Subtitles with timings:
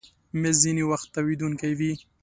[0.41, 1.91] مېز ځینې وخت تاوېدونکی وي.